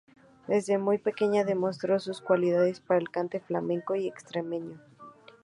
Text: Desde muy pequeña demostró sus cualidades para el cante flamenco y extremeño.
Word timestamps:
Desde 0.47 0.79
muy 0.79 0.97
pequeña 0.97 1.43
demostró 1.43 1.99
sus 1.99 2.21
cualidades 2.21 2.79
para 2.79 2.99
el 2.99 3.11
cante 3.11 3.39
flamenco 3.39 3.93
y 3.93 4.07
extremeño. 4.07 4.81